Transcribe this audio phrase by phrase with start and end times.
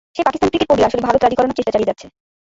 [0.15, 2.07] সেই পাকিস্তান ক্রিকেট বোর্ডই আসলে ভারত রাজি করানোর চেষ্টা চালিয়ে যাচ্ছে।